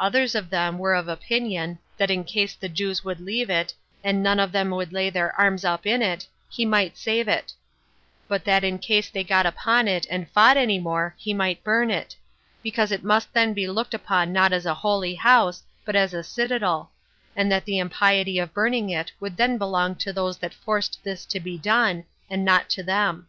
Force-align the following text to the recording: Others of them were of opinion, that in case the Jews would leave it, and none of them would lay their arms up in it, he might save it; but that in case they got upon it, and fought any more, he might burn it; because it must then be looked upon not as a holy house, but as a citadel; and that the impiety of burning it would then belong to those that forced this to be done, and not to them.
Others 0.00 0.34
of 0.34 0.48
them 0.48 0.78
were 0.78 0.94
of 0.94 1.06
opinion, 1.06 1.78
that 1.98 2.10
in 2.10 2.24
case 2.24 2.54
the 2.54 2.66
Jews 2.70 3.04
would 3.04 3.20
leave 3.20 3.50
it, 3.50 3.74
and 4.02 4.22
none 4.22 4.40
of 4.40 4.50
them 4.50 4.70
would 4.70 4.90
lay 4.90 5.10
their 5.10 5.38
arms 5.38 5.66
up 5.66 5.84
in 5.84 6.00
it, 6.00 6.26
he 6.48 6.64
might 6.64 6.96
save 6.96 7.28
it; 7.28 7.52
but 8.26 8.42
that 8.46 8.64
in 8.64 8.78
case 8.78 9.10
they 9.10 9.22
got 9.22 9.44
upon 9.44 9.86
it, 9.86 10.06
and 10.08 10.30
fought 10.30 10.56
any 10.56 10.78
more, 10.78 11.14
he 11.18 11.34
might 11.34 11.62
burn 11.62 11.90
it; 11.90 12.16
because 12.62 12.90
it 12.90 13.04
must 13.04 13.30
then 13.34 13.52
be 13.52 13.66
looked 13.66 13.92
upon 13.92 14.32
not 14.32 14.50
as 14.50 14.64
a 14.64 14.72
holy 14.72 15.14
house, 15.14 15.62
but 15.84 15.94
as 15.94 16.14
a 16.14 16.24
citadel; 16.24 16.90
and 17.36 17.52
that 17.52 17.66
the 17.66 17.78
impiety 17.78 18.38
of 18.38 18.54
burning 18.54 18.88
it 18.88 19.12
would 19.20 19.36
then 19.36 19.58
belong 19.58 19.94
to 19.94 20.10
those 20.10 20.38
that 20.38 20.54
forced 20.54 21.04
this 21.04 21.26
to 21.26 21.38
be 21.38 21.58
done, 21.58 22.02
and 22.30 22.46
not 22.46 22.70
to 22.70 22.82
them. 22.82 23.26